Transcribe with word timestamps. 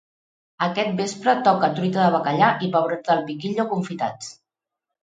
Aquest 0.67 0.95
vespre 1.01 1.35
toca 1.49 1.69
truita 1.81 2.01
de 2.05 2.17
bacallà 2.17 2.51
i 2.69 2.73
pebrots 2.79 3.13
del 3.13 3.25
piquillo 3.31 3.69
confitats 3.77 4.35